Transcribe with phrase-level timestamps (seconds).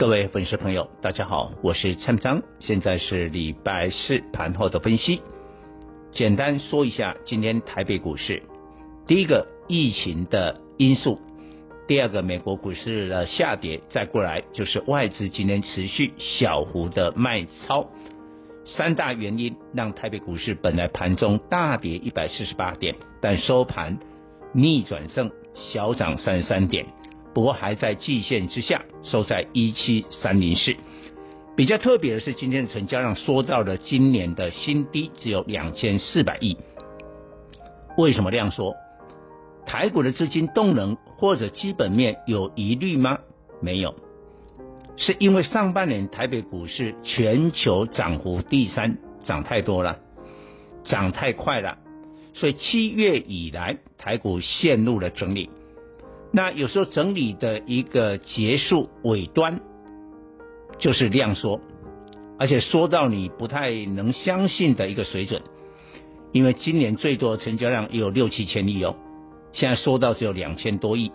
[0.00, 5.20] 各位粉丝朋友，大家好，我是蔡章，现在是礼拜四盘后的分析。
[6.10, 8.42] 简单说一下今天台北股市，
[9.06, 11.20] 第一个疫情的因素，
[11.86, 17.86] 第二个美国股市的下跌，再过来就是外资今天持续小幅的卖超，
[18.64, 23.98] 三大原因让台北股市本来盘中大跌一百四十八点，但收盘
[24.54, 26.86] 逆转胜，小涨三十三点。
[27.32, 30.74] 不过还在季线之下，收在一七三零四。
[31.56, 36.56] 比较特别的是，今天的成交量缩到了今年的新低，只有两千四百亿。
[37.98, 38.74] 为什么这样说？
[39.66, 43.18] 台股的资金动能或者基本面有疑虑吗？
[43.60, 43.94] 没有，
[44.96, 49.98] 是因为上半年台北股市全球涨幅第三，涨太多了，
[50.84, 51.78] 涨太快了，
[52.32, 55.50] 所以七月以来台股陷入了整理。
[56.32, 59.60] 那有时候整理的一个结束尾端，
[60.78, 61.60] 就是量缩，
[62.38, 65.42] 而且缩到你不太能相信的一个水准，
[66.32, 68.94] 因为今年最多的成交量也有六七千亿哦，
[69.52, 71.10] 现在缩到只有两千多亿，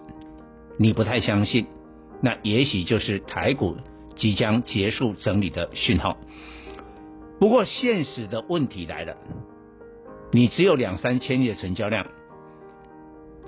[0.77, 1.65] 你不太相信，
[2.21, 3.77] 那也许就是台股
[4.15, 6.17] 即将结束整理的讯号。
[7.39, 9.15] 不过现实的问题来了，
[10.33, 12.05] 你只有两三千亿的成交量。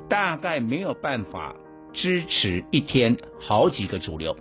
[0.10, 1.56] 大概没有办法
[1.94, 4.36] 支持一天好几个主流，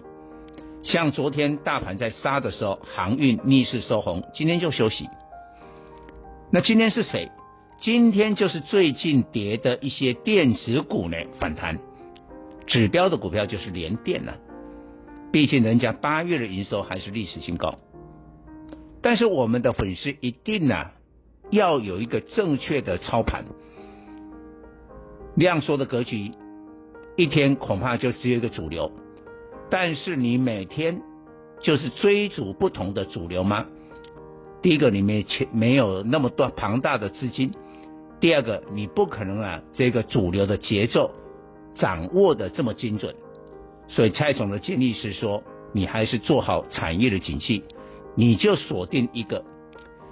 [0.84, 5.08] 像昨天大盘在杀的时候，航运逆势收红，今天就休息。
[6.50, 7.30] 那今天是谁？
[7.80, 11.78] 今天就是最近跌的一些电子股呢反弹，
[12.66, 14.36] 指标的股票就是联电了。
[15.32, 17.74] 毕竟人家八月的营收还是历史新高，
[19.02, 20.86] 但是我们的粉丝一定呢
[21.50, 23.44] 要有一个正确的操盘。
[25.36, 26.32] 量缩的格局，
[27.14, 28.90] 一天恐怕就只有一个主流，
[29.70, 31.02] 但是你每天
[31.60, 33.66] 就是追逐不同的主流吗？
[34.62, 37.50] 第一个，你没钱，没有那么多庞大的资金；
[38.18, 41.10] 第二个，你不可能啊，这个主流的节奏
[41.74, 43.14] 掌握的这么精准。
[43.88, 45.42] 所以蔡总的建议是说，
[45.74, 47.62] 你还是做好产业的景气，
[48.14, 49.44] 你就锁定一个。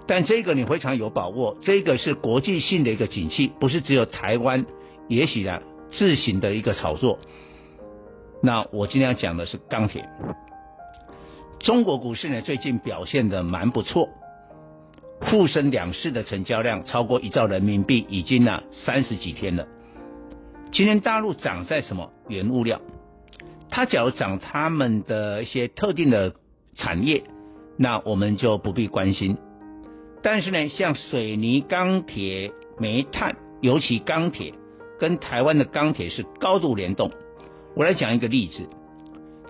[0.07, 4.67] 但这个你非常有把握，这个是国际性的一个景气，不是只有台湾。
[5.09, 5.61] 也许呢，
[5.93, 7.19] 自行的一个炒作。
[8.43, 10.09] 那我今天要讲的是钢铁。
[11.61, 14.09] 中国股市呢，最近表现的蛮不错，
[15.21, 19.67] 沪深两市的成交量超过一兆人民币，已经呢三十几天了。
[20.73, 22.11] 今天大陆涨在什么？
[22.29, 22.81] 原物料。
[23.71, 26.35] 它假如涨他们的一些特定的
[26.75, 27.25] 产业，
[27.79, 29.37] 那我们就不必关心。
[30.23, 34.53] 但是呢，像水泥、钢铁、煤炭，尤其钢铁。
[34.99, 37.11] 跟台湾的钢铁是高度联动。
[37.75, 38.69] 我来讲一个例子。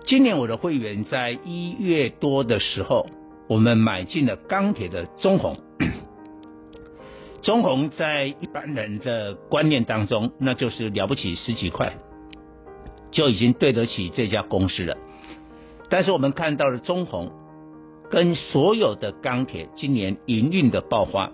[0.05, 3.07] 今年我的会员在一月多的时候，
[3.47, 5.57] 我们买进了钢铁的中红。
[7.41, 11.97] 中红在一般人的观念当中，那就是了不起十几块，
[13.11, 14.97] 就已经对得起这家公司了。
[15.89, 17.31] 但是我们看到了中红
[18.09, 21.31] 跟所有的钢铁今年营运的爆发，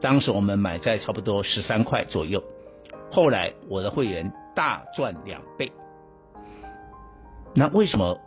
[0.00, 2.42] 当时我们买在差不多十三块左右。
[3.10, 5.72] 后来我的会员大赚两倍，
[7.54, 8.18] 那为什么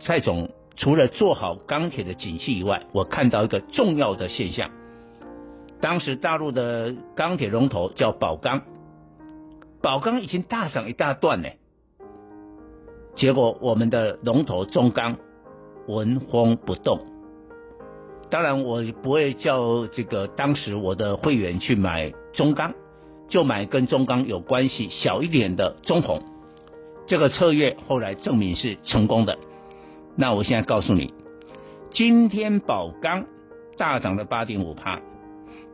[0.00, 4.70] 蔡总除了做好钢铁的景气以外，我看到一个重要的现象，
[5.80, 8.62] 当时大陆的钢铁龙头叫宝钢，
[9.80, 11.48] 宝钢已经大涨一大段呢，
[13.14, 15.16] 结果我们的龙头中钢
[15.86, 17.06] 纹风不动，
[18.30, 22.74] 当然我不会叫这个当时我的会员去买中钢。
[23.28, 26.22] 就买跟中钢有关系小一点的中红，
[27.06, 29.38] 这个策略后来证明是成功的。
[30.16, 31.12] 那我现在告诉你，
[31.92, 33.26] 今天宝钢
[33.76, 35.00] 大涨了八点五趴，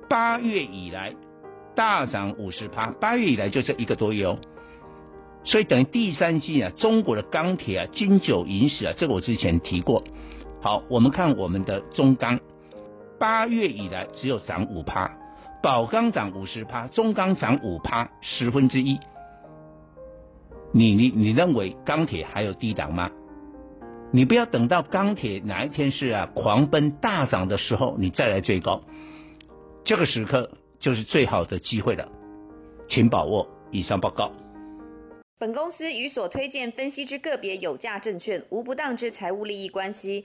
[0.09, 1.15] 八月以来
[1.75, 4.39] 大涨五十趴，八月以来就这一个多月哦。
[5.45, 10.05] 所以等于第三季啊，中国的钢铁啊，金九银十啊，这个我之前提过。
[10.63, 12.41] 好，我们看我们的中钢，
[13.19, 15.11] 八月以来只有涨五趴。
[15.63, 18.99] 宝钢涨五十趴，中钢涨五趴，十分之一。
[20.73, 23.11] 你你你认为钢铁还有低档吗？
[24.11, 28.83] 你不要等到钢铁哪一天是啊狂奔大涨的时候，你再来追高，
[29.85, 32.09] 这个时刻就是最好的机会了，
[32.89, 33.47] 请把握。
[33.71, 34.33] 以上报告。
[35.39, 40.25] 本公司与所推荐分析之个别有价证券无不当之财务利益关系。